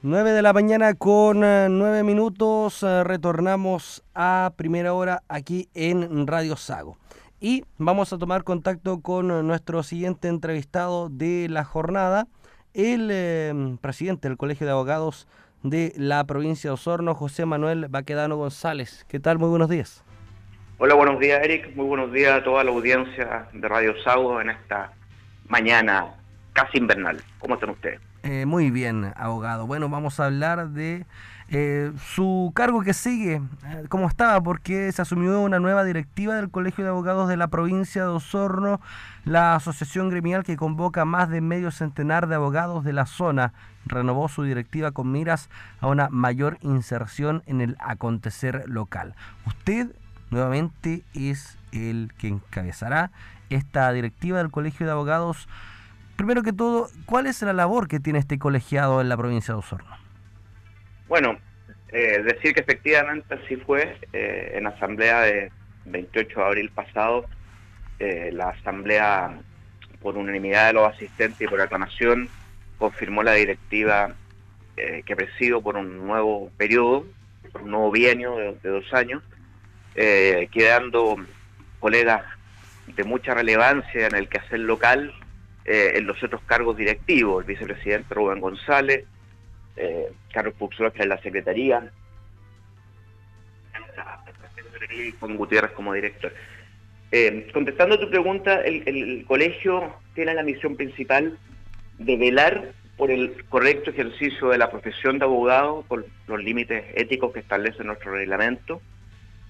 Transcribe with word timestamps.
9 0.00 0.30
de 0.30 0.42
la 0.42 0.52
mañana 0.52 0.94
con 0.94 1.40
9 1.40 2.04
minutos. 2.04 2.82
retornamos 2.82 4.04
a 4.14 4.52
primera 4.54 4.94
hora 4.94 5.24
aquí 5.28 5.68
en 5.74 6.28
Radio 6.28 6.56
Sago. 6.56 6.96
Y 7.40 7.64
vamos 7.78 8.12
a 8.12 8.18
tomar 8.18 8.44
contacto 8.44 9.00
con 9.00 9.26
nuestro 9.44 9.82
siguiente 9.82 10.28
entrevistado 10.28 11.08
de 11.08 11.48
la 11.50 11.64
jornada, 11.64 12.28
el 12.74 13.76
presidente 13.80 14.28
del 14.28 14.36
Colegio 14.36 14.68
de 14.68 14.72
Abogados 14.72 15.26
de 15.64 15.92
la 15.96 16.22
provincia 16.22 16.70
de 16.70 16.74
Osorno, 16.74 17.16
José 17.16 17.44
Manuel 17.44 17.88
Baquedano 17.88 18.36
González. 18.36 19.04
¿Qué 19.08 19.18
tal? 19.18 19.40
Muy 19.40 19.48
buenos 19.48 19.68
días. 19.68 20.04
Hola, 20.78 20.94
buenos 20.94 21.18
días 21.18 21.40
Eric. 21.42 21.74
Muy 21.74 21.86
buenos 21.86 22.12
días 22.12 22.40
a 22.40 22.44
toda 22.44 22.62
la 22.62 22.70
audiencia 22.70 23.48
de 23.52 23.66
Radio 23.66 24.00
Sago 24.04 24.40
en 24.40 24.50
esta 24.50 24.92
mañana 25.48 26.14
casi 26.52 26.78
invernal. 26.78 27.20
¿Cómo 27.40 27.54
están 27.54 27.70
ustedes? 27.70 28.07
Eh, 28.30 28.44
muy 28.44 28.70
bien, 28.70 29.14
abogado. 29.16 29.66
Bueno, 29.66 29.88
vamos 29.88 30.20
a 30.20 30.26
hablar 30.26 30.68
de 30.68 31.06
eh, 31.48 31.92
su 32.12 32.52
cargo 32.54 32.82
que 32.82 32.92
sigue, 32.92 33.36
eh, 33.64 33.84
cómo 33.88 34.06
estaba, 34.06 34.42
porque 34.42 34.92
se 34.92 35.00
asumió 35.00 35.40
una 35.40 35.58
nueva 35.60 35.82
directiva 35.82 36.34
del 36.34 36.50
Colegio 36.50 36.84
de 36.84 36.90
Abogados 36.90 37.30
de 37.30 37.38
la 37.38 37.48
provincia 37.48 38.02
de 38.02 38.10
Osorno, 38.10 38.82
la 39.24 39.54
asociación 39.54 40.10
gremial 40.10 40.44
que 40.44 40.58
convoca 40.58 41.06
más 41.06 41.30
de 41.30 41.40
medio 41.40 41.70
centenar 41.70 42.26
de 42.26 42.34
abogados 42.34 42.84
de 42.84 42.92
la 42.92 43.06
zona, 43.06 43.54
renovó 43.86 44.28
su 44.28 44.42
directiva 44.42 44.90
con 44.90 45.10
miras 45.10 45.48
a 45.80 45.86
una 45.86 46.10
mayor 46.10 46.58
inserción 46.60 47.42
en 47.46 47.62
el 47.62 47.78
acontecer 47.80 48.64
local. 48.66 49.14
Usted 49.46 49.96
nuevamente 50.28 51.02
es 51.14 51.56
el 51.72 52.12
que 52.18 52.28
encabezará 52.28 53.10
esta 53.48 53.90
directiva 53.90 54.36
del 54.36 54.50
Colegio 54.50 54.84
de 54.84 54.92
Abogados 54.92 55.48
primero 56.18 56.42
que 56.42 56.52
todo, 56.52 56.90
¿cuál 57.06 57.26
es 57.28 57.40
la 57.42 57.52
labor 57.54 57.86
que 57.86 58.00
tiene 58.00 58.18
este 58.18 58.38
colegiado 58.38 59.00
en 59.00 59.08
la 59.08 59.16
provincia 59.16 59.54
de 59.54 59.60
Osorno? 59.60 59.96
Bueno, 61.06 61.38
eh, 61.90 62.22
decir 62.22 62.52
que 62.52 62.60
efectivamente 62.60 63.34
así 63.34 63.56
fue. 63.56 63.96
Eh, 64.12 64.52
en 64.56 64.66
asamblea 64.66 65.20
de 65.20 65.52
28 65.86 66.40
de 66.40 66.44
abril 66.44 66.70
pasado, 66.70 67.24
eh, 68.00 68.30
la 68.32 68.48
asamblea, 68.48 69.38
por 70.02 70.18
unanimidad 70.18 70.66
de 70.66 70.72
los 70.74 70.92
asistentes 70.92 71.40
y 71.40 71.46
por 71.46 71.60
aclamación, 71.60 72.28
confirmó 72.78 73.22
la 73.22 73.32
directiva 73.32 74.14
que 74.76 75.16
presido 75.16 75.60
por 75.60 75.76
un 75.76 76.06
nuevo 76.06 76.52
periodo, 76.56 77.04
un 77.60 77.70
nuevo 77.72 77.90
bienio 77.90 78.36
de, 78.36 78.56
de 78.62 78.68
dos 78.68 78.94
años, 78.94 79.24
quedando 79.92 81.16
colegas 81.80 82.22
de 82.86 83.02
mucha 83.02 83.34
relevancia 83.34 84.06
en 84.06 84.14
el 84.14 84.28
quehacer 84.28 84.60
local 84.60 85.12
eh, 85.70 85.98
en 85.98 86.06
los 86.06 86.22
otros 86.22 86.40
cargos 86.46 86.78
directivos, 86.78 87.42
el 87.42 87.46
vicepresidente 87.46 88.14
Rubén 88.14 88.40
González, 88.40 89.04
eh, 89.76 90.10
Carlos 90.32 90.54
Puxola, 90.58 90.90
que 90.90 91.02
es 91.02 91.08
la 91.08 91.20
secretaría, 91.20 91.92
y 94.90 95.12
Juan 95.20 95.36
Gutiérrez 95.36 95.72
como 95.72 95.92
director. 95.92 96.32
Eh, 97.12 97.50
contestando 97.52 98.00
tu 98.00 98.08
pregunta, 98.08 98.62
el, 98.62 99.26
colegio 99.26 99.94
tiene 100.14 100.32
la 100.32 100.42
misión 100.42 100.74
principal 100.74 101.38
de 101.98 102.16
velar 102.16 102.72
por 102.96 103.10
el 103.10 103.44
correcto 103.50 103.90
ejercicio 103.90 104.48
de 104.48 104.56
la 104.56 104.70
profesión 104.70 105.18
de 105.18 105.26
abogado 105.26 105.84
con 105.86 106.06
los 106.28 106.42
límites 106.42 106.82
éticos 106.94 107.34
que 107.34 107.40
establece 107.40 107.84
nuestro 107.84 108.12
reglamento, 108.12 108.80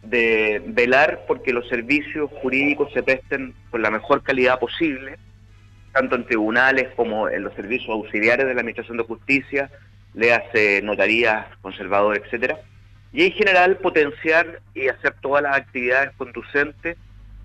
de 0.02 0.61
velar 0.66 1.27
porque 1.28 1.52
los 1.52 1.69
servicios 1.69 2.28
jurídicos 2.42 2.92
se 2.92 3.05
presten 3.05 3.55
con 3.70 3.83
la 3.83 3.92
mejor 3.92 4.24
calidad 4.24 4.58
posible, 4.58 5.16
tanto 5.98 6.14
en 6.14 6.27
tribunales 6.27 6.88
como 6.94 7.28
en 7.28 7.42
los 7.42 7.52
servicios 7.54 7.91
auxiliares 7.91 8.46
de 8.46 8.54
la 8.54 8.60
Administración 8.60 8.98
de 8.98 9.02
Justicia, 9.02 9.68
le 10.14 10.32
hace 10.32 10.80
notarías, 10.82 11.46
conservadores, 11.60 12.22
etcétera, 12.24 12.60
y 13.12 13.24
en 13.24 13.32
general 13.32 13.78
potenciar 13.78 14.60
y 14.74 14.86
hacer 14.86 15.14
todas 15.20 15.42
las 15.42 15.56
actividades 15.56 16.14
conducentes 16.17 16.96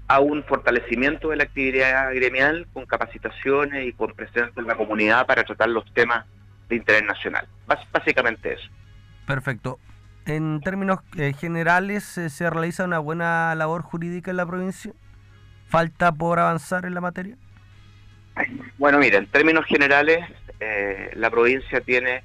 a 0.07 0.19
un 0.19 0.43
fortalecimiento 0.43 1.29
de 1.29 1.37
la 1.37 1.45
actividad 1.45 2.13
gremial 2.13 2.67
con 2.73 2.85
capacitaciones 2.85 3.87
y 3.87 3.93
con 3.93 4.13
presencia 4.13 4.53
en 4.55 4.67
la 4.67 4.75
comunidad 4.75 5.25
para 5.25 5.43
tratar 5.43 5.69
los 5.69 5.91
temas 5.93 6.25
de 6.69 6.75
interés 6.75 7.03
nacional. 7.03 7.47
básicamente 7.91 8.53
eso. 8.53 8.69
Perfecto. 9.25 9.79
En 10.25 10.61
términos 10.61 10.99
eh, 11.17 11.33
generales, 11.33 12.17
eh, 12.19 12.29
¿se 12.29 12.49
realiza 12.49 12.85
una 12.85 12.99
buena 12.99 13.55
labor 13.55 13.81
jurídica 13.81 14.29
en 14.29 14.37
la 14.37 14.45
provincia? 14.45 14.93
¿Falta 15.69 16.11
por 16.11 16.37
avanzar 16.37 16.85
en 16.85 16.93
la 16.93 17.01
materia? 17.01 17.35
Bueno, 18.77 18.99
mira, 18.99 19.17
en 19.17 19.27
términos 19.27 19.65
generales, 19.65 20.19
eh, 20.59 21.11
la 21.15 21.29
provincia 21.29 21.81
tiene 21.81 22.23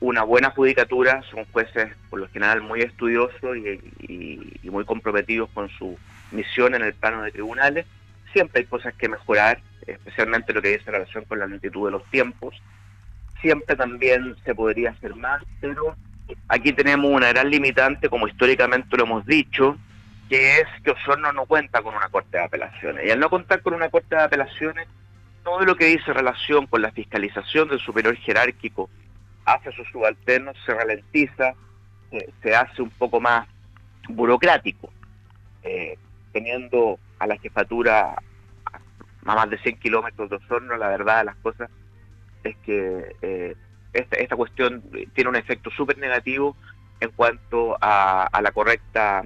una 0.00 0.22
buena 0.22 0.50
judicatura, 0.50 1.22
son 1.30 1.44
jueces 1.46 1.88
por 2.08 2.20
lo 2.20 2.28
general 2.28 2.62
muy 2.62 2.82
estudiosos 2.82 3.56
y, 3.56 4.60
muy 4.70 4.84
comprometidos 4.84 5.48
con 5.54 5.68
su 5.70 5.98
misión 6.30 6.74
en 6.74 6.82
el 6.82 6.94
plano 6.94 7.22
de 7.22 7.32
tribunales. 7.32 7.86
Siempre 8.32 8.60
hay 8.60 8.66
cosas 8.66 8.94
que 8.94 9.08
mejorar, 9.08 9.60
especialmente 9.86 10.52
lo 10.52 10.60
que 10.60 10.76
dice 10.76 10.90
relación 10.90 11.24
con 11.24 11.38
la 11.38 11.46
lentitud 11.46 11.86
de 11.86 11.92
los 11.92 12.04
tiempos. 12.10 12.54
Siempre 13.40 13.74
también 13.76 14.36
se 14.44 14.54
podría 14.54 14.90
hacer 14.90 15.16
más, 15.16 15.42
pero 15.60 15.96
aquí 16.48 16.72
tenemos 16.72 17.10
una 17.10 17.28
gran 17.28 17.50
limitante, 17.50 18.08
como 18.08 18.28
históricamente 18.28 18.96
lo 18.96 19.04
hemos 19.04 19.26
dicho, 19.26 19.78
que 20.28 20.60
es 20.60 20.66
que 20.84 20.90
Osorno 20.90 21.32
no 21.32 21.46
cuenta 21.46 21.80
con 21.80 21.94
una 21.94 22.08
corte 22.08 22.36
de 22.36 22.44
apelaciones. 22.44 23.06
Y 23.06 23.10
al 23.10 23.18
no 23.18 23.30
contar 23.30 23.62
con 23.62 23.74
una 23.74 23.88
corte 23.88 24.14
de 24.14 24.22
apelaciones, 24.22 24.86
todo 25.48 25.64
lo 25.64 25.76
que 25.76 25.86
dice 25.86 26.12
relación 26.12 26.66
con 26.66 26.82
la 26.82 26.90
fiscalización 26.90 27.68
del 27.68 27.80
superior 27.80 28.14
jerárquico 28.16 28.90
hacia 29.46 29.72
sus 29.72 29.88
subalternos 29.88 30.54
se 30.66 30.74
ralentiza, 30.74 31.54
se 32.42 32.54
hace 32.54 32.82
un 32.82 32.90
poco 32.90 33.18
más 33.18 33.48
burocrático, 34.10 34.92
eh, 35.62 35.96
teniendo 36.32 36.98
a 37.18 37.26
la 37.26 37.38
jefatura 37.38 38.14
a 39.24 39.34
más 39.34 39.48
de 39.48 39.56
100 39.58 39.78
kilómetros 39.78 40.28
de 40.28 40.36
Osorno, 40.36 40.76
la 40.76 40.88
verdad 40.88 41.20
de 41.20 41.24
las 41.24 41.36
cosas 41.36 41.70
es 42.44 42.54
que 42.58 43.16
eh, 43.22 43.56
esta, 43.94 44.36
cuestión 44.36 44.82
tiene 45.14 45.30
un 45.30 45.36
efecto 45.36 45.70
súper 45.70 45.96
negativo 45.96 46.56
en 47.00 47.10
cuanto 47.12 47.78
a 47.80 48.38
la 48.42 48.52
correcta 48.52 49.24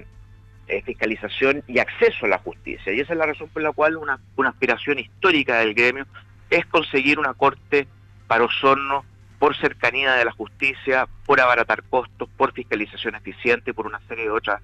eh, 0.68 0.82
fiscalización 0.82 1.62
y 1.66 1.78
acceso 1.78 2.26
a 2.26 2.28
la 2.28 2.38
justicia. 2.38 2.92
Y 2.92 3.00
esa 3.00 3.12
es 3.12 3.18
la 3.18 3.26
razón 3.26 3.48
por 3.48 3.62
la 3.62 3.72
cual 3.72 3.96
una, 3.96 4.18
aspiración 4.48 4.98
histórica 4.98 5.58
del 5.58 5.74
gremio 5.74 6.06
es 6.50 6.64
conseguir 6.66 7.18
una 7.18 7.34
corte 7.34 7.88
para 8.26 8.44
Osorno 8.44 9.04
por 9.38 9.56
cercanía 9.56 10.12
de 10.12 10.24
la 10.24 10.32
justicia, 10.32 11.08
por 11.26 11.40
abaratar 11.40 11.82
costos, 11.82 12.28
por 12.36 12.52
fiscalización 12.52 13.16
eficiente, 13.16 13.74
por 13.74 13.86
una 13.86 14.00
serie 14.06 14.24
de 14.24 14.30
otras 14.30 14.62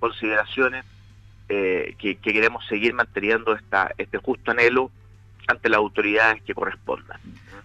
consideraciones 0.00 0.84
eh, 1.48 1.94
que, 1.98 2.16
que, 2.16 2.32
queremos 2.32 2.66
seguir 2.66 2.94
manteniendo 2.94 3.54
esta, 3.54 3.92
este 3.98 4.16
justo 4.18 4.50
anhelo 4.50 4.90
ante 5.46 5.68
las 5.68 5.78
autoridades 5.78 6.42
que 6.42 6.54
correspondan. 6.54 7.20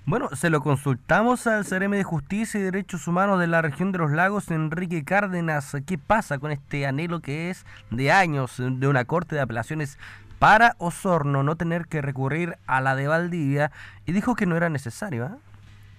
Bueno, 0.06 0.30
se 0.36 0.50
lo 0.50 0.62
consultamos 0.62 1.46
al 1.46 1.66
CRM 1.66 1.92
de 1.92 2.04
Justicia 2.04 2.60
y 2.60 2.64
Derechos 2.64 3.08
Humanos 3.08 3.40
de 3.40 3.48
la 3.48 3.62
región 3.62 3.92
de 3.92 4.00
los 4.00 4.12
lagos, 4.12 4.50
Enrique 4.50 5.04
Cárdenas. 5.04 5.76
¿Qué 5.86 5.98
pasa 5.98 6.40
con 6.40 6.52
este 6.52 6.86
anhelo 6.86 7.20
que 7.20 7.50
es 7.50 7.66
de 7.92 8.12
años 8.12 8.56
de 8.58 8.88
una 8.88 9.06
corte 9.06 9.36
de 9.36 9.42
apelaciones 9.42 10.00
para 10.40 10.76
Osorno 10.80 11.44
no 11.44 11.58
tener 11.58 11.86
que 11.86 12.02
recurrir 12.02 12.56
a 12.66 12.82
la 12.82 12.96
de 12.96 13.08
Valdivia? 13.08 13.72
Y 14.06 14.14
dijo 14.14 14.36
que 14.36 14.46
no 14.46 14.58
era 14.58 14.70
necesario, 14.70 15.26
¿eh? 15.26 15.38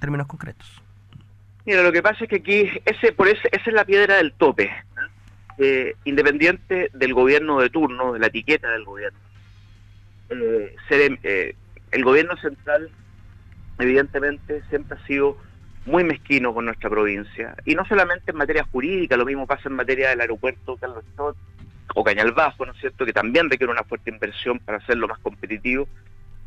Términos 0.00 0.26
concretos. 0.26 0.82
Mira, 1.66 1.82
lo 1.82 1.92
que 1.92 2.02
pasa 2.02 2.24
es 2.24 2.30
que 2.30 2.36
aquí, 2.36 2.70
ese, 2.86 3.12
por 3.12 3.28
ese, 3.28 3.48
esa 3.52 3.64
es 3.70 3.74
la 3.74 3.84
piedra 3.84 4.16
del 4.16 4.32
tope. 4.32 4.72
Eh, 5.58 5.94
independiente 6.04 6.90
del 6.94 7.12
gobierno 7.12 7.60
de 7.60 7.68
turno, 7.68 8.14
de 8.14 8.18
la 8.18 8.28
etiqueta 8.28 8.70
del 8.70 8.84
gobierno. 8.84 9.18
Eh, 10.30 10.74
eh 10.90 11.54
el 11.92 12.04
gobierno 12.04 12.36
central 12.36 12.90
evidentemente 13.82 14.62
siempre 14.68 14.98
ha 14.98 15.06
sido 15.06 15.36
muy 15.86 16.04
mezquino 16.04 16.52
con 16.52 16.66
nuestra 16.66 16.90
provincia, 16.90 17.54
y 17.64 17.74
no 17.74 17.84
solamente 17.86 18.30
en 18.30 18.36
materia 18.36 18.64
jurídica, 18.64 19.16
lo 19.16 19.24
mismo 19.24 19.46
pasa 19.46 19.68
en 19.68 19.76
materia 19.76 20.10
del 20.10 20.20
aeropuerto 20.20 20.76
Carlos 20.76 21.04
Stott 21.12 21.36
o 21.94 22.04
Cañal 22.04 22.32
Bajo, 22.32 22.66
¿no 22.66 22.72
es 22.72 22.78
cierto?, 22.78 23.04
que 23.06 23.12
también 23.12 23.48
requiere 23.50 23.72
una 23.72 23.84
fuerte 23.84 24.10
inversión 24.10 24.58
para 24.60 24.78
hacerlo 24.78 25.08
más 25.08 25.18
competitivo, 25.20 25.88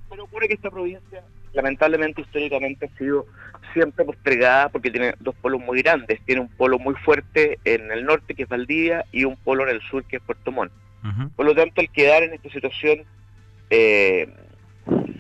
pero 0.10 0.26
ocurre 0.26 0.48
que 0.48 0.54
esta 0.54 0.70
provincia 0.70 1.24
lamentablemente 1.54 2.22
históricamente 2.22 2.86
ha 2.86 2.98
sido 2.98 3.26
siempre 3.74 4.06
postergada 4.06 4.70
porque 4.70 4.92
tiene 4.92 5.16
dos 5.20 5.34
polos 5.36 5.60
muy 5.60 5.82
grandes, 5.82 6.22
tiene 6.26 6.42
un 6.42 6.50
polo 6.50 6.78
muy 6.78 6.94
fuerte 6.96 7.58
en 7.66 7.92
el 7.92 8.06
norte 8.06 8.36
que 8.36 8.44
es 8.44 8.50
Valdivia 8.50 9.06
y 9.12 9.24
un 9.26 9.36
polo 9.38 9.64
en 9.64 9.76
el 9.76 9.82
sur 9.82 10.04
que 10.06 10.18
es 10.18 10.22
Puerto 10.22 10.52
Montt. 10.52 10.72
Por 11.36 11.46
lo 11.46 11.54
tanto, 11.54 11.82
el 11.82 11.90
quedar 11.90 12.24
en 12.24 12.34
esta 12.34 12.50
situación 12.50 13.04
eh, 13.70 14.32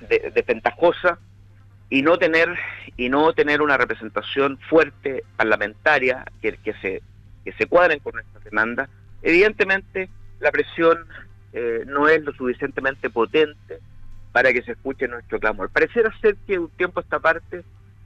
de, 0.10 0.32
de 0.32 0.44
pentajosa 0.44 1.20
y 1.94 2.02
no 2.02 2.18
tener 2.18 2.50
y 2.98 3.08
no 3.10 3.34
tener 3.34 3.62
una 3.62 3.78
representación 3.78 4.58
fuerte 4.68 5.24
parlamentaria 5.38 6.26
que, 6.42 6.58
que 6.58 6.74
se 6.82 7.04
que 7.46 7.54
se 7.54 7.68
cuadren 7.68 8.00
con 8.00 8.16
nuestras 8.16 8.44
demandas 8.44 8.90
evidentemente 9.22 10.10
la 10.40 10.52
presión 10.52 11.06
eh, 11.54 11.84
no 11.86 12.08
es 12.08 12.24
lo 12.24 12.34
suficientemente 12.34 13.12
potente 13.12 13.78
para 14.32 14.52
que 14.52 14.64
se 14.64 14.72
escuche 14.72 15.08
nuestro 15.08 15.40
clamor 15.40 15.70
pareciera 15.70 16.12
ser 16.20 16.36
que 16.48 16.58
un 16.58 16.70
tiempo 16.72 17.00
esta 17.00 17.20
parte 17.20 17.64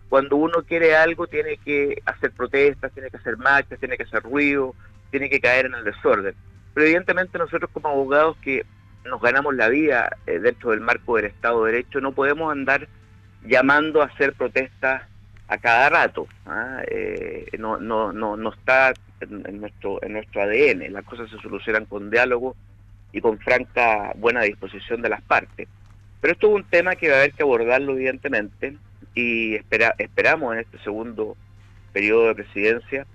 cuando 0.09 0.35
uno 0.35 0.63
quiere 0.67 0.93
algo 0.93 1.27
tiene 1.27 1.57
que 1.57 2.01
hacer 2.05 2.31
protestas, 2.31 2.91
tiene 2.93 3.09
que 3.09 3.17
hacer 3.17 3.37
marchas, 3.37 3.79
tiene 3.79 3.97
que 3.97 4.03
hacer 4.03 4.23
ruido, 4.23 4.73
tiene 5.11 5.29
que 5.29 5.41
caer 5.41 5.65
en 5.65 5.75
el 5.75 5.83
desorden. 5.83 6.33
Pero 6.73 6.85
evidentemente 6.85 7.37
nosotros 7.37 7.69
como 7.73 7.89
abogados 7.89 8.37
que 8.37 8.65
nos 9.03 9.21
ganamos 9.21 9.53
la 9.53 9.67
vida 9.67 10.15
eh, 10.25 10.39
dentro 10.39 10.71
del 10.71 10.79
marco 10.79 11.17
del 11.17 11.25
Estado 11.25 11.65
de 11.65 11.73
Derecho 11.73 11.99
no 11.99 12.13
podemos 12.13 12.49
andar 12.51 12.87
llamando 13.43 14.01
a 14.01 14.05
hacer 14.05 14.33
protestas 14.33 15.03
a 15.47 15.57
cada 15.57 15.89
rato. 15.89 16.27
¿ah? 16.45 16.81
Eh, 16.89 17.47
no, 17.57 17.77
no, 17.77 18.11
no, 18.11 18.37
no 18.37 18.53
está 18.53 18.93
en, 19.19 19.61
nuestro, 19.61 20.01
en 20.03 20.13
nuestro 20.13 20.41
ADN. 20.41 20.91
Las 20.91 21.05
cosas 21.05 21.29
se 21.29 21.37
solucionan 21.39 21.85
con 21.85 22.09
diálogo 22.09 22.55
y 23.11 23.21
con 23.21 23.39
franca 23.39 24.13
buena 24.15 24.41
disposición 24.41 25.01
de 25.01 25.09
las 25.09 25.21
partes. 25.21 25.67
Pero 26.21 26.33
esto 26.33 26.47
es 26.47 26.53
un 26.55 26.63
tema 26.63 26.95
que 26.95 27.09
va 27.09 27.15
a 27.15 27.19
haber 27.19 27.33
que 27.33 27.43
abordarlo 27.43 27.93
evidentemente 27.93 28.75
y 29.13 29.55
espera, 29.55 29.95
esperamos 29.97 30.53
en 30.53 30.59
este 30.61 30.79
segundo 30.79 31.37
periodo 31.93 32.27
de 32.27 32.35
presidencia 32.35 33.07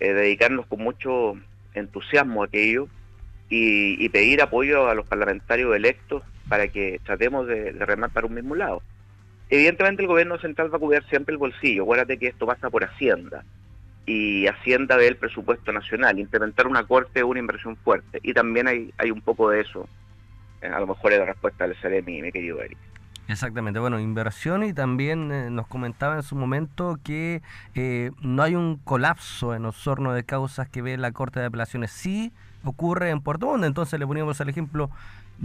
eh, 0.00 0.12
dedicarnos 0.12 0.66
con 0.66 0.80
mucho 0.80 1.34
entusiasmo 1.74 2.42
a 2.42 2.46
aquello 2.46 2.88
y, 3.48 4.08
pedir 4.10 4.42
apoyo 4.42 4.88
a 4.88 4.94
los 4.94 5.06
parlamentarios 5.06 5.74
electos 5.74 6.22
para 6.48 6.68
que 6.68 7.00
tratemos 7.04 7.46
de, 7.46 7.72
remar 7.72 8.10
para 8.10 8.26
un 8.26 8.34
mismo 8.34 8.54
lado. 8.54 8.82
Evidentemente 9.50 10.02
el 10.02 10.08
gobierno 10.08 10.38
central 10.38 10.72
va 10.72 10.76
a 10.76 10.80
cubrir 10.80 11.04
siempre 11.04 11.32
el 11.32 11.38
bolsillo, 11.38 11.82
acuérdate 11.82 12.18
que 12.18 12.28
esto 12.28 12.46
pasa 12.46 12.70
por 12.70 12.84
Hacienda. 12.84 13.44
Y 14.06 14.46
Hacienda 14.46 14.96
ve 14.96 15.08
el 15.08 15.16
presupuesto 15.16 15.72
nacional, 15.72 16.18
implementar 16.18 16.66
una 16.66 16.86
corte 16.86 17.20
es 17.20 17.24
una 17.24 17.40
inversión 17.40 17.76
fuerte. 17.76 18.20
Y 18.22 18.32
también 18.32 18.66
hay, 18.66 18.92
hay 18.98 19.10
un 19.10 19.20
poco 19.20 19.50
de 19.50 19.60
eso, 19.60 19.88
eh, 20.62 20.66
a 20.66 20.80
lo 20.80 20.86
mejor 20.86 21.12
es 21.12 21.18
la 21.18 21.26
respuesta 21.26 21.66
del 21.66 21.76
CEREMI, 21.76 22.22
mi 22.22 22.32
querido 22.32 22.60
Eric. 22.60 22.78
Exactamente, 23.28 23.78
bueno, 23.78 24.00
inversión 24.00 24.64
y 24.64 24.72
también 24.72 25.30
eh, 25.30 25.50
nos 25.50 25.66
comentaba 25.66 26.16
en 26.16 26.22
su 26.22 26.34
momento 26.34 26.98
que 27.04 27.42
eh, 27.74 28.10
no 28.22 28.42
hay 28.42 28.54
un 28.54 28.76
colapso 28.76 29.54
en 29.54 29.64
los 29.64 29.86
hornos 29.86 30.14
de 30.14 30.24
causas 30.24 30.66
que 30.70 30.80
ve 30.80 30.96
la 30.96 31.12
Corte 31.12 31.38
de 31.38 31.46
Apelaciones. 31.46 31.90
Sí 31.90 32.32
ocurre 32.64 33.10
en 33.10 33.20
Puerto 33.20 33.46
Montt, 33.46 33.64
entonces 33.64 34.00
le 34.00 34.06
poníamos 34.06 34.40
el 34.40 34.48
ejemplo, 34.48 34.90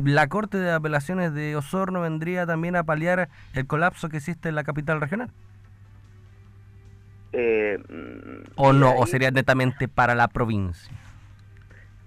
la 0.02 0.28
Corte 0.28 0.58
de 0.58 0.72
Apelaciones 0.72 1.34
de 1.34 1.56
Osorno 1.56 2.02
vendría 2.02 2.46
también 2.46 2.76
a 2.76 2.84
paliar 2.84 3.30
el 3.54 3.68
colapso 3.68 4.10
que 4.10 4.18
existe 4.18 4.50
en 4.50 4.56
la 4.56 4.64
capital 4.64 5.02
regional. 5.02 5.30
Eh, 7.32 7.80
¿O 8.56 8.74
no? 8.74 8.96
¿O 8.96 9.08
sería 9.08 9.32
netamente 9.32 9.88
para 9.88 10.16
la 10.16 10.28
provincia? 10.28 10.94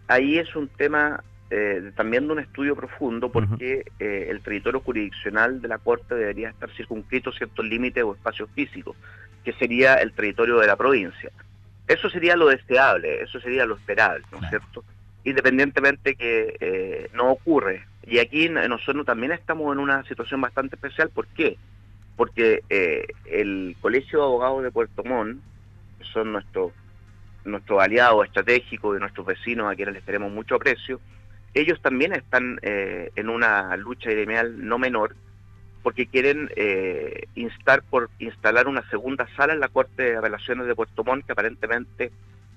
Ahí 0.09 0.39
es 0.39 0.55
un 0.55 0.69
tema 0.69 1.23
eh, 1.51 1.93
también 1.97 2.27
de 2.27 2.33
un 2.33 2.39
estudio 2.41 2.77
profundo 2.77 3.31
porque 3.31 3.85
eh, 3.99 4.29
el 4.31 4.41
territorio 4.41 4.81
jurisdiccional 4.81 5.61
de 5.61 5.69
la 5.69 5.79
Corte 5.79 6.15
debería 6.15 6.51
estar 6.51 6.71
circunscrito 6.71 7.31
a 7.31 7.33
ciertos 7.33 7.65
límites 7.65 8.03
o 8.05 8.15
espacios 8.15 8.49
físicos, 8.55 8.97
que 9.45 9.53
sería 9.55 9.95
el 9.95 10.13
territorio 10.13 10.59
de 10.59 10.67
la 10.67 10.77
provincia. 10.77 11.31
Eso 11.89 12.11
sería 12.11 12.37
lo 12.37 12.49
deseable, 12.49 13.23
eso 13.23 13.41
sería 13.41 13.65
lo 13.65 13.77
esperable, 13.77 14.25
¿no 14.33 14.39
es 14.43 14.49
cierto? 14.49 14.85
Independientemente 15.27 16.15
que 16.15 16.57
eh, 16.61 17.11
no 17.13 17.31
ocurre. 17.31 17.85
Y 18.05 18.19
aquí 18.19 18.49
nosotros 18.49 19.05
también 19.05 19.33
estamos 19.33 19.73
en 19.73 19.81
una 19.81 20.03
situación 20.05 20.41
bastante 20.41 20.77
especial. 20.77 21.11
¿Por 21.11 21.27
qué? 21.27 21.59
Porque 22.17 22.63
el 23.25 23.77
Colegio 23.81 24.21
de 24.21 24.25
Abogados 24.25 24.63
de 24.63 24.71
Puerto 24.71 25.05
Montt, 25.05 25.43
que 25.99 26.05
son 26.05 26.33
nuestros 26.33 26.73
nuestro 27.47 27.81
aliados 27.81 28.27
estratégicos 28.27 28.97
y 28.97 29.01
nuestros 29.01 29.27
vecinos 29.27 29.71
a 29.71 29.77
quienes 29.77 29.95
les 29.95 30.05
tenemos 30.05 30.33
mucho 30.33 30.57
aprecio, 30.57 31.01
ellos 31.55 31.81
también 31.81 32.13
están 32.13 32.59
eh, 32.63 33.11
en 33.17 33.31
una 33.31 33.75
lucha 33.77 34.11
gremial 34.11 34.67
no 34.67 34.79
menor 34.79 35.17
porque 35.83 36.07
quieren 36.07 36.51
eh, 36.57 37.29
instar 37.35 37.83
por 37.83 38.11
instalar 38.19 38.67
una 38.67 38.89
segunda 38.91 39.27
sala 39.37 39.55
en 39.55 39.61
la 39.61 39.69
Corte 39.69 40.03
de 40.03 40.17
Apelaciones 40.17 40.67
de 40.67 40.75
Puerto 40.75 41.05
Montt 41.05 41.25
que 41.25 41.33
aparentemente 41.33 42.11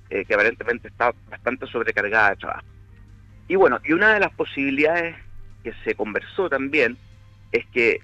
eh, 0.10 0.26
que 0.26 0.34
aparentemente 0.34 0.88
está 0.88 1.14
bastante 1.30 1.68
sobrecargada 1.68 2.32
de 2.32 2.36
trabajo. 2.38 2.66
Y 3.48 3.56
bueno, 3.56 3.80
y 3.84 3.94
una 3.94 4.14
de 4.14 4.20
las 4.20 4.32
posibilidades 4.34 5.16
que 5.64 5.74
se 5.84 5.96
conversó 5.96 6.50
también 6.50 6.98
es 7.52 7.66
que 7.68 8.02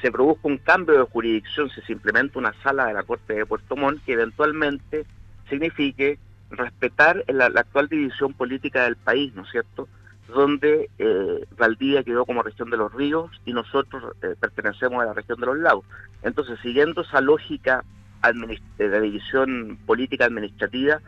se 0.00 0.12
produzca 0.12 0.48
un 0.48 0.58
cambio 0.58 0.98
de 0.98 1.04
jurisdicción 1.04 1.68
se 1.70 1.92
implementa 1.92 2.38
una 2.38 2.54
sala 2.62 2.86
de 2.86 2.94
la 2.94 3.02
Corte 3.02 3.34
de 3.34 3.46
Puerto 3.46 3.76
Montt 3.76 4.04
que 4.04 4.12
eventualmente 4.12 5.04
signifique 5.48 6.18
respetar 6.50 7.24
la, 7.28 7.46
actual 7.46 7.88
división 7.88 8.32
política 8.32 8.84
del 8.84 8.96
país, 8.96 9.34
¿no 9.34 9.42
es 9.42 9.50
cierto? 9.50 9.88
Donde 10.28 10.90
eh, 10.98 11.46
Valdivia 11.56 12.02
quedó 12.02 12.24
como 12.24 12.42
región 12.42 12.70
de 12.70 12.76
los 12.76 12.92
ríos 12.92 13.30
y 13.44 13.52
nosotros 13.52 14.14
eh, 14.22 14.34
pertenecemos 14.38 15.02
a 15.02 15.06
la 15.06 15.14
región 15.14 15.40
de 15.40 15.46
los 15.46 15.58
lagos. 15.58 15.84
Entonces, 16.22 16.58
siguiendo 16.60 17.02
esa 17.02 17.20
lógica 17.20 17.84
de 18.22 19.00
división 19.00 19.78
política 19.86 20.26
administrativa, 20.26 21.00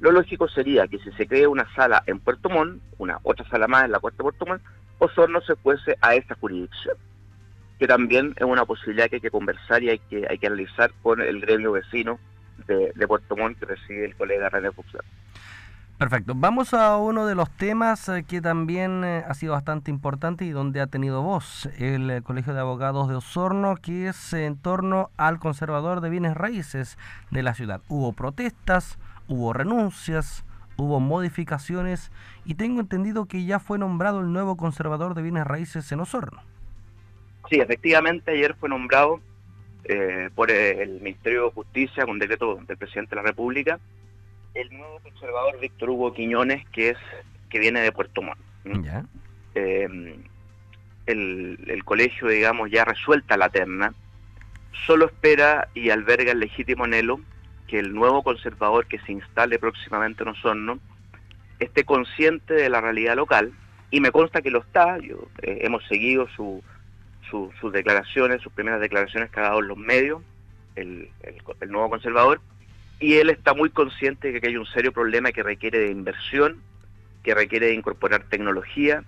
lo 0.00 0.12
lógico 0.12 0.48
sería 0.48 0.86
que 0.86 0.98
si 0.98 1.10
se 1.12 1.26
cree 1.26 1.46
una 1.46 1.66
sala 1.74 2.02
en 2.06 2.20
Puerto 2.20 2.48
Montt, 2.48 2.80
una 2.98 3.18
otra 3.22 3.48
sala 3.48 3.66
más 3.66 3.84
en 3.84 3.92
la 3.92 4.00
Corte 4.00 4.18
de 4.18 4.22
Puerto 4.22 4.46
Montt, 4.46 4.62
Osorno 4.98 5.40
se 5.40 5.56
fuese 5.56 5.96
a 6.00 6.14
esa 6.14 6.34
jurisdicción, 6.36 6.96
que 7.78 7.86
también 7.86 8.34
es 8.36 8.44
una 8.44 8.64
posibilidad 8.64 9.08
que 9.08 9.16
hay 9.16 9.20
que 9.20 9.30
conversar 9.30 9.82
y 9.82 9.90
hay 9.90 9.98
que, 9.98 10.26
hay 10.28 10.38
que 10.38 10.46
analizar 10.46 10.92
con 11.02 11.20
el 11.20 11.40
gremio 11.40 11.72
vecino 11.72 12.18
de, 12.66 12.92
Puerto 13.06 13.36
Montt 13.36 13.58
que 13.58 13.66
recibe 13.66 14.04
el 14.04 14.16
colega 14.16 14.48
René 14.48 14.70
Fuxer. 14.72 15.02
Perfecto. 15.98 16.34
Vamos 16.36 16.74
a 16.74 16.96
uno 16.96 17.26
de 17.26 17.34
los 17.34 17.50
temas 17.50 18.08
eh, 18.08 18.22
que 18.22 18.40
también 18.40 19.02
eh, 19.02 19.24
ha 19.26 19.34
sido 19.34 19.54
bastante 19.54 19.90
importante 19.90 20.44
y 20.44 20.50
donde 20.50 20.80
ha 20.80 20.86
tenido 20.86 21.22
voz 21.22 21.68
el 21.76 22.08
eh, 22.08 22.22
Colegio 22.22 22.54
de 22.54 22.60
Abogados 22.60 23.08
de 23.08 23.16
Osorno, 23.16 23.74
que 23.74 24.06
es 24.06 24.32
en 24.32 24.56
torno 24.56 25.10
al 25.16 25.40
conservador 25.40 26.00
de 26.00 26.08
bienes 26.08 26.36
raíces 26.36 26.96
de 27.32 27.42
la 27.42 27.52
ciudad. 27.52 27.80
Hubo 27.88 28.12
protestas, 28.12 28.96
hubo 29.26 29.52
renuncias, 29.52 30.44
hubo 30.76 31.00
modificaciones 31.00 32.12
y 32.44 32.54
tengo 32.54 32.78
entendido 32.80 33.26
que 33.26 33.44
ya 33.44 33.58
fue 33.58 33.76
nombrado 33.76 34.20
el 34.20 34.32
nuevo 34.32 34.56
conservador 34.56 35.14
de 35.14 35.22
bienes 35.22 35.48
raíces 35.48 35.90
en 35.90 35.98
Osorno. 35.98 36.42
Sí, 37.50 37.56
efectivamente 37.56 38.30
ayer 38.30 38.54
fue 38.54 38.68
nombrado 38.68 39.20
por 40.34 40.50
el 40.50 41.00
Ministerio 41.00 41.44
de 41.44 41.50
Justicia 41.52 42.04
con 42.04 42.18
decreto 42.18 42.60
del 42.68 42.76
presidente 42.76 43.16
de 43.16 43.22
la 43.22 43.26
República, 43.26 43.80
el 44.60 44.76
nuevo 44.76 44.98
conservador 45.00 45.60
Víctor 45.60 45.90
Hugo 45.90 46.12
Quiñones, 46.12 46.66
que 46.68 46.90
es 46.90 46.98
que 47.48 47.58
viene 47.58 47.80
de 47.80 47.92
Puerto 47.92 48.22
Montt. 48.22 48.38
Eh, 49.54 50.18
el, 51.06 51.82
colegio, 51.84 52.28
digamos, 52.28 52.70
ya 52.70 52.84
resuelta 52.84 53.36
la 53.36 53.48
terna, 53.48 53.94
solo 54.86 55.06
espera 55.06 55.68
y 55.74 55.90
alberga 55.90 56.32
el 56.32 56.40
legítimo 56.40 56.84
anhelo 56.84 57.20
que 57.66 57.78
el 57.78 57.94
nuevo 57.94 58.22
conservador 58.22 58.86
que 58.86 58.98
se 59.00 59.12
instale 59.12 59.58
próximamente 59.58 60.22
en 60.22 60.30
Osorno 60.30 60.78
esté 61.58 61.84
consciente 61.84 62.54
de 62.54 62.68
la 62.68 62.80
realidad 62.80 63.16
local, 63.16 63.52
y 63.90 64.00
me 64.00 64.12
consta 64.12 64.42
que 64.42 64.50
lo 64.50 64.60
está, 64.60 64.98
yo, 64.98 65.28
eh, 65.42 65.60
hemos 65.62 65.86
seguido 65.86 66.28
su, 66.28 66.62
sus 67.30 67.72
declaraciones, 67.72 68.42
sus 68.42 68.52
primeras 68.52 68.80
declaraciones 68.80 69.30
que 69.30 69.40
ha 69.40 69.44
dado 69.44 69.60
en 69.60 69.68
los 69.68 69.78
medios, 69.78 70.22
el, 70.76 71.10
nuevo 71.68 71.90
conservador, 71.90 72.40
y 73.00 73.14
él 73.14 73.30
está 73.30 73.54
muy 73.54 73.70
consciente 73.70 74.32
de 74.32 74.40
que 74.40 74.48
hay 74.48 74.56
un 74.56 74.66
serio 74.66 74.92
problema 74.92 75.32
que 75.32 75.42
requiere 75.42 75.78
de 75.78 75.90
inversión, 75.90 76.60
que 77.22 77.34
requiere 77.34 77.66
de 77.66 77.74
incorporar 77.74 78.24
tecnología, 78.24 79.04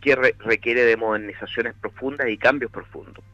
que 0.00 0.16
requiere 0.16 0.84
de 0.84 0.96
modernizaciones 0.96 1.74
profundas 1.80 2.28
y 2.28 2.36
cambios 2.36 2.70
profundos. 2.70 3.24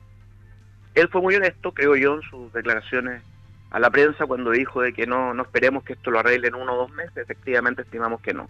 Él 0.95 1.09
fue 1.09 1.21
muy 1.21 1.35
honesto, 1.35 1.73
creo 1.73 1.97
yo, 1.97 2.15
en 2.17 2.23
sus 2.23 2.53
declaraciones 2.53 3.23
a 3.71 3.79
la 3.79 3.91
prensa 3.91 4.27
cuando 4.27 4.51
dijo 4.51 4.83
de 4.83 4.93
que 4.93 5.07
no, 5.07 5.35
no 5.35 5.43
esperemos 5.43 5.85
que 5.85 5.93
esto 5.93 6.11
lo 6.11 6.21
arregle 6.21 6.49
en 6.49 6.55
uno 6.55 6.75
o 6.75 6.77
dos 6.77 6.91
meses, 6.93 7.17
efectivamente 7.17 7.83
estimamos 7.83 8.21
que 8.21 8.35
no. 8.35 8.49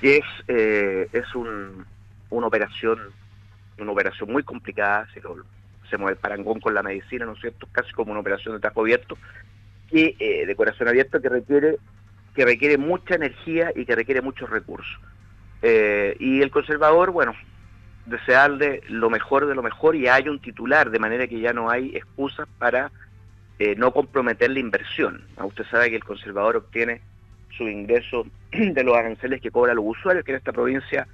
Y 0.00 0.10
es, 0.10 0.24
eh, 0.48 1.08
es 1.12 1.34
un, 1.34 1.84
una 2.30 2.46
operación 2.46 2.98
una 3.82 3.92
operación 3.92 4.30
muy 4.30 4.42
complicada, 4.42 5.06
se 5.12 5.20
lo, 5.20 5.36
hacemos 5.84 6.10
el 6.10 6.16
parangón 6.16 6.60
con 6.60 6.74
la 6.74 6.82
medicina, 6.82 7.24
¿no 7.24 7.32
es 7.32 7.40
cierto? 7.40 7.68
Casi 7.72 7.92
como 7.92 8.10
una 8.10 8.20
operación 8.20 8.54
de 8.54 8.60
tajo 8.60 8.80
abierto, 8.80 9.16
que, 9.90 10.16
eh, 10.18 10.46
de 10.46 10.56
corazón 10.56 10.88
abierto 10.88 11.20
que 11.20 11.28
requiere, 11.28 11.76
que 12.34 12.44
requiere 12.44 12.78
mucha 12.78 13.14
energía 13.14 13.72
y 13.74 13.84
que 13.84 13.94
requiere 13.94 14.20
muchos 14.20 14.48
recursos. 14.48 15.00
Eh, 15.62 16.16
y 16.20 16.40
el 16.42 16.50
conservador, 16.50 17.10
bueno, 17.10 17.34
desearle 18.06 18.82
lo 18.88 19.10
mejor 19.10 19.46
de 19.46 19.54
lo 19.54 19.62
mejor 19.62 19.96
y 19.96 20.08
hay 20.08 20.28
un 20.28 20.40
titular, 20.40 20.90
de 20.90 20.98
manera 20.98 21.26
que 21.26 21.40
ya 21.40 21.52
no 21.52 21.70
hay 21.70 21.96
excusas 21.96 22.48
para 22.58 22.90
eh, 23.58 23.74
no 23.76 23.92
comprometer 23.92 24.50
la 24.50 24.60
inversión. 24.60 25.24
Ah, 25.36 25.44
usted 25.44 25.64
sabe 25.70 25.90
que 25.90 25.96
el 25.96 26.04
conservador 26.04 26.56
obtiene 26.56 27.00
su 27.56 27.68
ingreso 27.68 28.26
de 28.52 28.84
los 28.84 28.96
aranceles 28.96 29.40
que 29.40 29.50
cobra 29.50 29.74
los 29.74 29.84
usuarios, 29.86 30.24
que 30.24 30.32
en 30.32 30.38
esta 30.38 30.52
provincia 30.52 31.06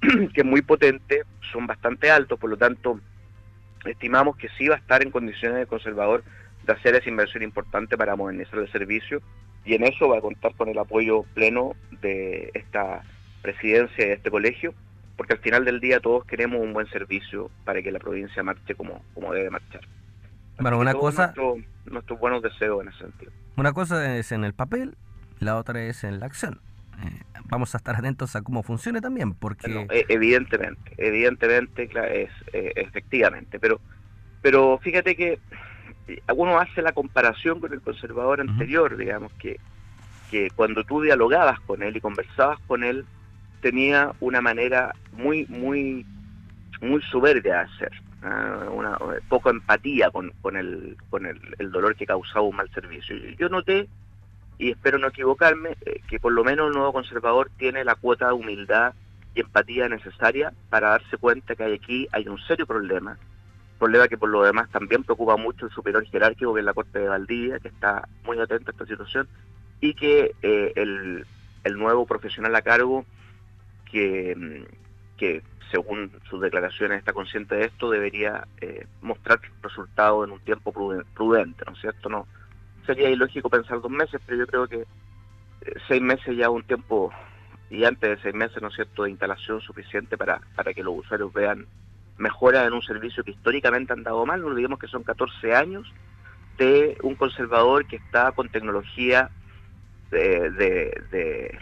que 0.00 0.40
es 0.40 0.44
muy 0.44 0.62
potente, 0.62 1.22
son 1.52 1.66
bastante 1.66 2.10
altos, 2.10 2.38
por 2.38 2.50
lo 2.50 2.56
tanto, 2.56 3.00
estimamos 3.84 4.36
que 4.36 4.48
sí 4.58 4.68
va 4.68 4.76
a 4.76 4.78
estar 4.78 5.02
en 5.02 5.10
condiciones 5.10 5.58
de 5.58 5.66
conservador 5.66 6.24
de 6.66 6.72
hacer 6.72 6.94
esa 6.94 7.08
inversión 7.08 7.42
importante 7.42 7.96
para 7.96 8.16
modernizar 8.16 8.58
el 8.58 8.70
servicio 8.70 9.20
y 9.64 9.74
en 9.74 9.84
eso 9.84 10.08
va 10.08 10.18
a 10.18 10.20
contar 10.20 10.54
con 10.54 10.68
el 10.68 10.78
apoyo 10.78 11.22
pleno 11.34 11.74
de 12.02 12.50
esta 12.54 13.02
presidencia 13.42 14.04
y 14.04 14.08
de 14.08 14.14
este 14.14 14.30
colegio, 14.30 14.74
porque 15.16 15.34
al 15.34 15.38
final 15.40 15.64
del 15.64 15.80
día 15.80 16.00
todos 16.00 16.24
queremos 16.24 16.60
un 16.60 16.72
buen 16.72 16.86
servicio 16.88 17.50
para 17.64 17.82
que 17.82 17.92
la 17.92 17.98
provincia 17.98 18.42
marche 18.42 18.74
como, 18.74 19.02
como 19.14 19.32
debe 19.32 19.50
marchar. 19.50 19.82
Bueno, 20.58 20.78
una 20.78 20.94
cosa... 20.94 21.34
Nuestros 21.86 22.18
buenos 22.18 22.42
deseos 22.42 22.82
en 22.82 22.88
ese 22.88 22.98
sentido. 22.98 23.32
Una 23.56 23.72
cosa 23.72 24.16
es 24.16 24.32
en 24.32 24.44
el 24.44 24.54
papel, 24.54 24.96
la 25.38 25.56
otra 25.56 25.82
es 25.82 26.02
en 26.02 26.18
la 26.18 26.26
acción. 26.26 26.60
Eh, 27.02 27.20
vamos 27.44 27.74
a 27.74 27.78
estar 27.78 27.96
atentos 27.96 28.34
a 28.36 28.42
cómo 28.42 28.62
funcione 28.62 29.00
también, 29.00 29.34
porque... 29.34 29.86
E, 29.90 30.06
evidentemente, 30.08 30.94
evidentemente, 30.96 31.82
es, 31.84 32.30
eh, 32.52 32.72
efectivamente, 32.76 33.58
pero, 33.58 33.80
pero 34.40 34.78
fíjate 34.78 35.14
que 35.14 35.38
uno 36.34 36.58
hace 36.58 36.82
la 36.82 36.92
comparación 36.92 37.60
con 37.60 37.72
el 37.72 37.80
conservador 37.80 38.40
anterior, 38.40 38.96
digamos, 38.96 39.32
que, 39.34 39.58
que 40.30 40.50
cuando 40.50 40.84
tú 40.84 41.00
dialogabas 41.00 41.60
con 41.60 41.82
él 41.82 41.96
y 41.96 42.00
conversabas 42.00 42.58
con 42.66 42.84
él, 42.84 43.04
tenía 43.60 44.12
una 44.20 44.40
manera 44.40 44.94
muy, 45.12 45.46
muy, 45.46 46.04
muy 46.82 47.00
soberbia 47.02 47.54
de 47.54 47.60
hacer, 47.60 47.92
¿ah? 48.22 48.68
una 48.70 48.98
poca 49.28 49.50
empatía 49.50 50.10
con, 50.10 50.32
con, 50.42 50.56
el, 50.56 50.96
con 51.08 51.24
el, 51.24 51.40
el, 51.58 51.70
dolor 51.70 51.96
que 51.96 52.04
causaba 52.04 52.42
un 52.42 52.56
mal 52.56 52.70
servicio. 52.74 53.16
Yo 53.38 53.48
noté, 53.48 53.88
y 54.58 54.70
espero 54.70 54.98
no 54.98 55.08
equivocarme, 55.08 55.76
eh, 55.86 56.00
que 56.08 56.20
por 56.20 56.32
lo 56.32 56.44
menos 56.44 56.68
el 56.68 56.74
nuevo 56.74 56.92
conservador 56.92 57.50
tiene 57.56 57.84
la 57.84 57.94
cuota 57.94 58.26
de 58.26 58.34
humildad 58.34 58.92
y 59.34 59.40
empatía 59.40 59.88
necesaria 59.88 60.52
para 60.68 60.90
darse 60.90 61.16
cuenta 61.16 61.56
que 61.56 61.64
aquí 61.64 62.06
hay 62.12 62.28
un 62.28 62.38
serio 62.40 62.66
problema, 62.66 63.18
problema 63.78 64.08
que 64.08 64.18
por 64.18 64.28
lo 64.28 64.42
demás 64.42 64.70
también 64.70 65.04
preocupa 65.04 65.36
mucho 65.36 65.66
el 65.66 65.72
superior 65.72 66.04
jerárquico 66.06 66.54
que 66.54 66.60
es 66.60 66.66
la 66.66 66.74
Corte 66.74 66.98
de 66.98 67.08
Valdivia, 67.08 67.58
que 67.58 67.68
está 67.68 68.08
muy 68.24 68.38
atento 68.38 68.70
a 68.70 68.72
esta 68.72 68.86
situación, 68.86 69.28
y 69.80 69.94
que 69.94 70.34
eh, 70.42 70.72
el, 70.76 71.26
el 71.64 71.78
nuevo 71.78 72.06
profesional 72.06 72.54
a 72.54 72.62
cargo 72.62 73.04
que, 73.90 74.66
que 75.16 75.42
según 75.70 76.10
sus 76.28 76.40
declaraciones 76.40 76.98
está 76.98 77.12
consciente 77.12 77.56
de 77.56 77.66
esto, 77.66 77.90
debería 77.90 78.46
eh, 78.60 78.86
mostrar 79.02 79.40
resultados 79.62 80.26
en 80.26 80.32
un 80.32 80.40
tiempo 80.40 80.72
prudente, 80.72 81.64
¿no 81.66 81.72
es 81.72 81.80
cierto? 81.80 82.08
No, 82.08 82.26
sería 82.86 83.10
ilógico 83.10 83.50
pensar 83.50 83.80
dos 83.80 83.90
meses, 83.90 84.20
pero 84.24 84.38
yo 84.38 84.46
creo 84.46 84.68
que 84.68 84.80
eh, 84.82 85.74
seis 85.88 86.02
meses 86.02 86.36
ya 86.36 86.50
un 86.50 86.62
tiempo, 86.62 87.12
y 87.70 87.84
antes 87.84 88.10
de 88.10 88.22
seis 88.22 88.34
meses, 88.34 88.62
¿no 88.62 88.68
es 88.68 88.74
cierto?, 88.74 89.04
de 89.04 89.10
instalación 89.10 89.60
suficiente 89.60 90.16
para, 90.16 90.40
para 90.54 90.72
que 90.72 90.82
los 90.82 90.98
usuarios 90.98 91.32
vean 91.32 91.66
mejoras 92.18 92.66
en 92.66 92.72
un 92.72 92.82
servicio 92.82 93.24
que 93.24 93.32
históricamente 93.32 93.92
han 93.92 94.02
dado 94.02 94.24
mal. 94.26 94.40
No 94.40 94.48
olvidemos 94.48 94.78
que 94.78 94.88
son 94.88 95.02
14 95.02 95.54
años 95.54 95.92
de 96.58 96.96
un 97.02 97.14
conservador 97.14 97.86
que 97.86 97.96
está 97.96 98.32
con 98.32 98.48
tecnología 98.48 99.30
de 100.10 101.58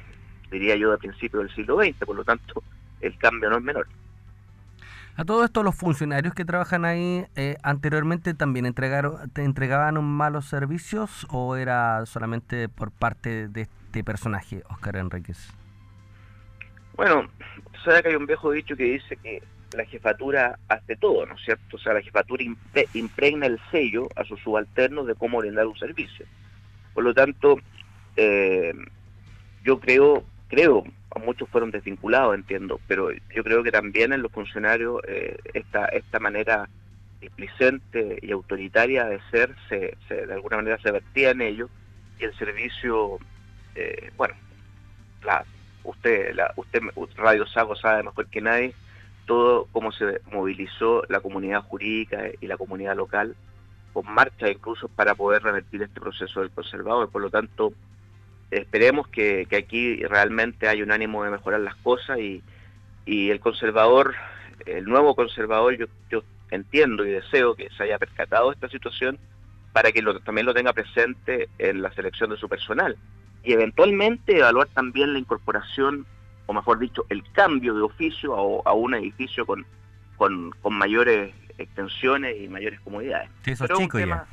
diría 0.52 0.76
yo, 0.76 0.90
de 0.92 0.99
principio 0.99 1.40
del 1.40 1.52
siglo 1.54 1.82
XX, 1.82 1.97
por 2.06 2.14
lo 2.14 2.25
tanto 2.25 2.62
el 3.00 3.16
cambio 3.18 3.50
no 3.50 3.56
es 3.56 3.62
menor. 3.62 3.88
A 5.16 5.25
todo 5.25 5.44
esto, 5.44 5.62
los 5.62 5.75
funcionarios 5.75 6.32
que 6.32 6.44
trabajan 6.44 6.85
ahí 6.85 7.26
eh, 7.37 7.56
anteriormente 7.62 8.32
también 8.32 8.64
entregaron, 8.64 9.28
te 9.30 9.44
entregaban 9.44 10.02
malos 10.02 10.47
servicios 10.47 11.26
o 11.30 11.56
era 11.56 12.06
solamente 12.06 12.68
por 12.68 12.92
parte 12.92 13.49
de 13.49 13.62
este 13.62 14.04
personaje, 14.04 14.62
Oscar 14.71 14.97
Enríquez? 14.97 15.52
Bueno, 16.97 17.28
sabe 17.85 18.02
que 18.02 18.09
hay 18.11 18.14
un 18.14 18.26
viejo 18.26 18.52
dicho 18.52 18.75
que 18.75 18.85
dice 18.85 19.16
que 19.16 19.42
la 19.74 19.84
jefatura 19.84 20.58
hace 20.68 20.96
todo, 20.96 21.26
¿no 21.26 21.34
es 21.34 21.44
cierto? 21.44 21.76
O 21.76 21.78
sea, 21.78 21.94
la 21.94 22.02
jefatura 22.02 22.44
impregna 22.94 23.46
el 23.46 23.58
sello 23.70 24.08
a 24.16 24.24
sus 24.24 24.40
subalternos 24.40 25.06
de 25.06 25.14
cómo 25.14 25.38
brindar 25.38 25.66
un 25.66 25.78
servicio. 25.78 26.26
Por 26.94 27.04
lo 27.04 27.14
tanto, 27.14 27.58
eh, 28.16 28.74
yo 29.64 29.80
creo 29.80 30.24
creo, 30.52 30.84
muchos 31.24 31.48
fueron 31.48 31.70
desvinculados, 31.70 32.34
entiendo, 32.34 32.78
pero 32.86 33.08
yo 33.34 33.42
creo 33.42 33.62
que 33.62 33.72
también 33.72 34.12
en 34.12 34.20
los 34.20 34.30
funcionarios 34.30 35.00
eh, 35.08 35.38
esta, 35.54 35.86
esta 35.86 36.20
manera 36.20 36.68
displicente 37.22 38.18
y 38.20 38.32
autoritaria 38.32 39.06
de 39.06 39.18
ser, 39.30 39.56
se, 39.70 39.96
de 40.14 40.32
alguna 40.34 40.58
manera 40.58 40.78
se 40.82 40.90
vertía 40.90 41.30
en 41.30 41.40
ellos 41.40 41.70
y 42.18 42.24
el 42.24 42.36
servicio, 42.36 43.18
eh, 43.74 44.10
bueno, 44.18 44.34
usted, 45.84 46.34
la, 46.34 46.52
usted, 46.56 46.82
Radio 47.16 47.46
Sago 47.46 47.74
sabe 47.74 48.02
mejor 48.02 48.26
que 48.26 48.42
nadie 48.42 48.74
todo 49.32 49.66
cómo 49.72 49.92
se 49.92 50.20
movilizó 50.30 51.04
la 51.08 51.20
comunidad 51.20 51.62
jurídica 51.62 52.24
y 52.38 52.46
la 52.46 52.58
comunidad 52.58 52.94
local 52.94 53.34
con 53.94 54.06
marcha 54.12 54.50
incluso 54.50 54.88
para 54.88 55.14
poder 55.14 55.42
revertir 55.42 55.82
este 55.82 56.02
proceso 56.02 56.40
del 56.40 56.50
conservador. 56.50 57.10
Por 57.10 57.22
lo 57.22 57.30
tanto, 57.30 57.72
esperemos 58.50 59.08
que, 59.08 59.48
aquí 59.56 60.04
realmente 60.04 60.68
hay 60.68 60.82
un 60.82 60.92
ánimo 60.92 61.24
de 61.24 61.30
mejorar 61.30 61.60
las 61.60 61.76
cosas 61.76 62.18
y, 62.18 62.42
el 63.06 63.40
conservador, 63.40 64.14
el 64.66 64.84
nuevo 64.84 65.14
conservador, 65.14 65.78
yo, 65.78 65.86
yo 66.10 66.22
entiendo 66.50 67.06
y 67.06 67.10
deseo 67.10 67.54
que 67.54 67.70
se 67.70 67.84
haya 67.84 67.98
percatado 67.98 68.50
de 68.50 68.54
esta 68.54 68.68
situación 68.68 69.18
para 69.72 69.92
que 69.92 70.02
también 70.24 70.46
lo 70.46 70.52
tenga 70.52 70.74
presente 70.74 71.48
en 71.58 71.80
la 71.80 71.90
selección 71.92 72.28
de 72.28 72.36
su 72.36 72.50
personal 72.50 72.98
y 73.42 73.54
eventualmente 73.54 74.36
evaluar 74.36 74.68
también 74.68 75.14
la 75.14 75.18
incorporación, 75.18 76.06
o 76.46 76.52
mejor 76.52 76.78
dicho, 76.78 77.06
el 77.08 77.22
cambio 77.32 77.75
de 77.75 77.82
oficio 77.82 78.66
a, 78.66 78.72
un 78.72 78.94
edificio 78.94 79.46
con, 79.46 79.64
con, 80.16 80.52
mayores 80.70 81.34
extensiones 81.58 82.40
y 82.40 82.49
mayores 82.49 82.80
comodidades. 82.80 83.30
Sí, 83.44 83.52
eso 83.52 83.66
chico 83.68 83.99
ya 83.99 84.26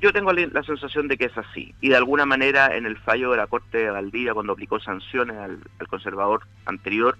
yo 0.00 0.12
tengo 0.12 0.32
la 0.32 0.62
sensación 0.62 1.08
de 1.08 1.18
que 1.18 1.26
es 1.26 1.36
así. 1.36 1.74
Y 1.80 1.88
de 1.88 1.96
alguna 1.96 2.24
manera 2.24 2.74
en 2.76 2.86
el 2.86 2.96
fallo 2.96 3.30
de 3.30 3.36
la 3.36 3.46
Corte 3.46 3.78
de 3.78 3.90
Valdivia, 3.90 4.34
cuando 4.34 4.52
aplicó 4.52 4.80
sanciones 4.80 5.36
al, 5.36 5.60
conservador 5.88 6.46
anterior, 6.64 7.18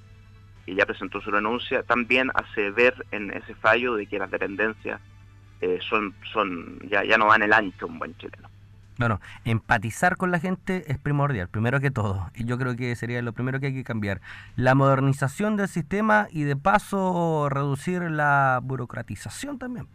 y 0.64 0.74
ya 0.76 0.86
presentó 0.86 1.20
su 1.20 1.30
renuncia, 1.30 1.82
también 1.82 2.30
hace 2.34 2.70
ver 2.70 2.94
en 3.10 3.32
ese 3.32 3.54
fallo 3.56 3.96
de 3.96 4.06
que 4.06 4.18
las 4.18 4.30
dependencias 4.30 5.00
eh, 5.60 5.78
son, 5.88 6.14
son 6.32 6.78
ya, 6.88 7.04
ya 7.04 7.18
no 7.18 7.26
van 7.26 7.42
el 7.42 7.52
ancho 7.52 7.86
un 7.86 7.98
buen 7.98 8.16
chileno. 8.16 8.48
Bueno, 8.98 9.20
empatizar 9.44 10.16
con 10.16 10.30
la 10.30 10.38
gente 10.38 10.84
es 10.88 10.98
primordial, 10.98 11.48
primero 11.48 11.80
que 11.80 11.90
todo. 11.90 12.30
Y 12.34 12.44
yo 12.44 12.58
creo 12.58 12.76
que 12.76 12.94
sería 12.94 13.22
lo 13.22 13.32
primero 13.32 13.58
que 13.58 13.66
hay 13.66 13.74
que 13.74 13.84
cambiar. 13.84 14.20
La 14.56 14.74
modernización 14.74 15.56
del 15.56 15.68
sistema 15.68 16.28
y 16.30 16.42
de 16.42 16.56
paso 16.56 17.48
reducir 17.48 18.02
la 18.02 18.60
burocratización 18.62 19.58
también. 19.58 19.86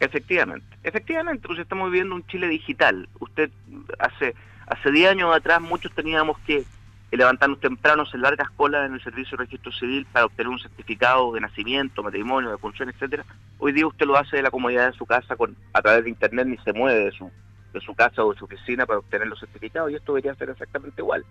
Efectivamente, 0.00 0.76
efectivamente, 0.84 1.48
pues 1.48 1.58
estamos 1.58 1.90
viviendo 1.90 2.14
un 2.14 2.24
Chile 2.28 2.46
digital. 2.46 3.08
Usted 3.18 3.50
hace 3.98 4.34
hace 4.68 4.92
10 4.92 5.10
años 5.10 5.34
atrás 5.34 5.60
muchos 5.60 5.92
teníamos 5.92 6.38
que 6.40 6.64
levantarnos 7.10 7.58
tempranos 7.58 8.12
en 8.14 8.20
largas 8.20 8.50
colas 8.50 8.86
en 8.86 8.94
el 8.94 9.02
servicio 9.02 9.36
de 9.36 9.44
registro 9.44 9.72
civil 9.72 10.06
para 10.12 10.26
obtener 10.26 10.48
un 10.48 10.58
certificado 10.58 11.32
de 11.32 11.40
nacimiento, 11.40 12.02
matrimonio, 12.02 12.50
de 12.50 12.58
función, 12.58 12.90
etcétera. 12.90 13.24
Hoy 13.58 13.72
día 13.72 13.86
usted 13.86 14.06
lo 14.06 14.16
hace 14.16 14.36
de 14.36 14.42
la 14.42 14.50
comodidad 14.50 14.90
de 14.90 14.96
su 14.96 15.06
casa 15.06 15.34
con 15.34 15.56
a 15.72 15.80
través 15.80 16.04
de 16.04 16.10
internet 16.10 16.46
ni 16.46 16.58
se 16.58 16.72
mueve 16.72 17.06
de 17.06 17.12
su 17.12 17.30
de 17.72 17.80
su 17.80 17.94
casa 17.94 18.24
o 18.24 18.32
de 18.32 18.38
su 18.38 18.44
oficina 18.44 18.86
para 18.86 18.98
obtener 18.98 19.28
los 19.28 19.40
certificados 19.40 19.90
y 19.90 19.96
esto 19.96 20.12
debería 20.12 20.34
ser 20.34 20.50
exactamente 20.50 21.02
igual. 21.02 21.24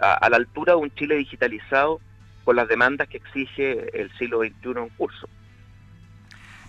A, 0.00 0.28
la 0.28 0.36
altura 0.36 0.72
de 0.72 0.78
un 0.80 0.94
Chile 0.94 1.16
digitalizado 1.16 2.00
con 2.44 2.56
las 2.56 2.68
demandas 2.68 3.08
que 3.08 3.18
exige 3.18 3.98
el 3.98 4.10
siglo 4.18 4.40
XXI 4.40 4.70
en 4.76 4.88
curso. 4.90 5.28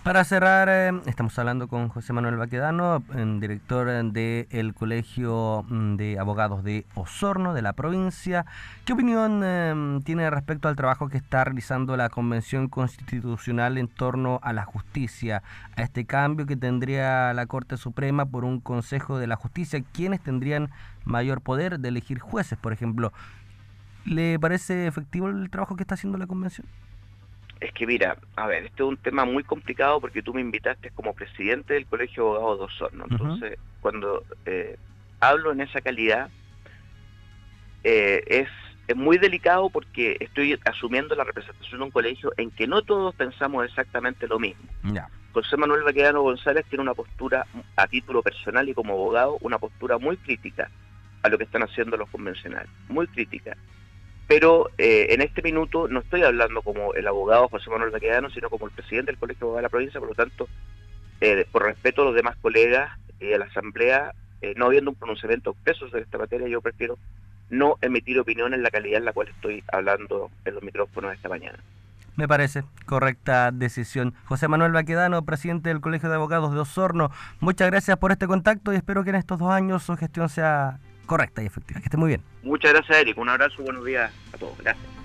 Para 0.06 0.22
cerrar, 0.22 0.68
eh, 0.68 1.00
estamos 1.06 1.36
hablando 1.36 1.66
con 1.66 1.88
José 1.88 2.12
Manuel 2.12 2.36
Baquedano, 2.36 3.02
director 3.40 3.88
del 4.12 4.72
Colegio 4.72 5.64
mm, 5.68 5.96
de 5.96 6.20
Abogados 6.20 6.62
de 6.62 6.86
Osorno, 6.94 7.54
de 7.54 7.62
la 7.62 7.72
provincia. 7.72 8.46
¿Qué 8.84 8.92
opinión 8.92 9.40
eh, 9.42 10.00
tiene 10.04 10.30
respecto 10.30 10.68
al 10.68 10.76
trabajo 10.76 11.08
que 11.08 11.16
está 11.16 11.42
realizando 11.42 11.96
la 11.96 12.08
Convención 12.08 12.68
Constitucional 12.68 13.78
en 13.78 13.88
torno 13.88 14.38
a 14.44 14.52
la 14.52 14.64
justicia, 14.64 15.42
a 15.74 15.82
este 15.82 16.04
cambio 16.04 16.46
que 16.46 16.54
tendría 16.54 17.34
la 17.34 17.46
Corte 17.46 17.76
Suprema 17.76 18.26
por 18.26 18.44
un 18.44 18.60
Consejo 18.60 19.18
de 19.18 19.26
la 19.26 19.34
Justicia? 19.34 19.82
¿Quiénes 19.92 20.20
tendrían 20.20 20.70
mayor 21.04 21.40
poder 21.40 21.80
de 21.80 21.88
elegir 21.88 22.20
jueces, 22.20 22.56
por 22.56 22.72
ejemplo? 22.72 23.12
¿Le 24.04 24.38
parece 24.38 24.86
efectivo 24.86 25.28
el 25.30 25.50
trabajo 25.50 25.74
que 25.74 25.82
está 25.82 25.96
haciendo 25.96 26.16
la 26.16 26.28
Convención? 26.28 26.64
Es 27.60 27.72
que 27.72 27.86
mira, 27.86 28.18
a 28.36 28.46
ver, 28.46 28.64
este 28.64 28.82
es 28.82 28.88
un 28.88 28.96
tema 28.98 29.24
muy 29.24 29.42
complicado 29.42 30.00
porque 30.00 30.22
tú 30.22 30.34
me 30.34 30.40
invitaste 30.40 30.90
como 30.90 31.14
presidente 31.14 31.74
del 31.74 31.86
Colegio 31.86 32.24
de 32.24 32.28
Abogados 32.30 32.58
de 32.58 32.64
Osorno. 32.64 33.04
Entonces, 33.10 33.58
cuando 33.80 34.24
eh, 34.44 34.76
hablo 35.20 35.52
en 35.52 35.62
esa 35.62 35.80
calidad, 35.80 36.28
eh, 37.82 38.22
es, 38.26 38.48
es 38.88 38.96
muy 38.96 39.16
delicado 39.16 39.70
porque 39.70 40.18
estoy 40.20 40.58
asumiendo 40.66 41.14
la 41.14 41.24
representación 41.24 41.78
de 41.78 41.84
un 41.84 41.90
colegio 41.90 42.32
en 42.36 42.50
que 42.50 42.66
no 42.66 42.82
todos 42.82 43.14
pensamos 43.14 43.64
exactamente 43.64 44.28
lo 44.28 44.38
mismo. 44.38 44.64
José 45.32 45.56
Manuel 45.56 45.82
Baquedano 45.82 46.22
González 46.22 46.64
tiene 46.68 46.82
una 46.82 46.94
postura, 46.94 47.46
a 47.76 47.86
título 47.86 48.22
personal 48.22 48.68
y 48.68 48.74
como 48.74 48.94
abogado, 48.94 49.38
una 49.40 49.58
postura 49.58 49.98
muy 49.98 50.16
crítica 50.18 50.70
a 51.22 51.28
lo 51.28 51.38
que 51.38 51.44
están 51.44 51.62
haciendo 51.62 51.96
los 51.96 52.08
convencionales, 52.10 52.70
muy 52.88 53.06
crítica 53.06 53.56
pero 54.26 54.70
eh, 54.78 55.08
en 55.10 55.20
este 55.20 55.42
minuto 55.42 55.88
no 55.88 56.00
estoy 56.00 56.22
hablando 56.22 56.62
como 56.62 56.94
el 56.94 57.06
abogado 57.06 57.48
José 57.48 57.70
Manuel 57.70 57.90
Baquedano, 57.90 58.30
sino 58.30 58.50
como 58.50 58.66
el 58.66 58.72
presidente 58.72 59.12
del 59.12 59.18
Colegio 59.18 59.54
de 59.54 59.62
la 59.62 59.68
provincia, 59.68 60.00
por 60.00 60.08
lo 60.08 60.14
tanto, 60.14 60.48
eh, 61.20 61.46
por 61.50 61.64
respeto 61.64 62.02
a 62.02 62.06
los 62.06 62.14
demás 62.14 62.36
colegas 62.42 62.90
y 63.20 63.32
a 63.32 63.38
la 63.38 63.46
Asamblea, 63.46 64.12
eh, 64.42 64.54
no 64.56 64.66
habiendo 64.66 64.90
un 64.90 64.96
pronunciamiento 64.96 65.50
expreso 65.50 65.88
sobre 65.88 66.02
esta 66.02 66.18
materia, 66.18 66.48
yo 66.48 66.60
prefiero 66.60 66.98
no 67.50 67.76
emitir 67.80 68.18
opinión 68.18 68.52
en 68.52 68.62
la 68.62 68.70
calidad 68.70 68.98
en 68.98 69.04
la 69.04 69.12
cual 69.12 69.28
estoy 69.28 69.62
hablando 69.72 70.30
en 70.44 70.54
los 70.54 70.62
micrófonos 70.62 71.14
esta 71.14 71.28
mañana. 71.28 71.58
Me 72.16 72.26
parece 72.26 72.64
correcta 72.86 73.52
decisión. 73.52 74.14
José 74.24 74.48
Manuel 74.48 74.72
Baquedano, 74.72 75.22
presidente 75.24 75.68
del 75.68 75.80
Colegio 75.80 76.08
de 76.08 76.16
Abogados 76.16 76.52
de 76.52 76.60
Osorno, 76.60 77.10
muchas 77.40 77.70
gracias 77.70 77.98
por 77.98 78.10
este 78.10 78.26
contacto 78.26 78.72
y 78.72 78.76
espero 78.76 79.04
que 79.04 79.10
en 79.10 79.16
estos 79.16 79.38
dos 79.38 79.50
años 79.50 79.84
su 79.84 79.96
gestión 79.96 80.28
sea 80.28 80.80
correcta 81.06 81.42
y 81.42 81.46
efectiva. 81.46 81.80
Que 81.80 81.86
esté 81.86 81.96
muy 81.96 82.08
bien. 82.08 82.22
Muchas 82.42 82.72
gracias, 82.72 82.98
Eric. 82.98 83.18
Un 83.18 83.28
abrazo, 83.28 83.62
buenos 83.62 83.84
días 83.84 84.12
a 84.32 84.38
todos. 84.38 84.56
Gracias. 84.58 84.95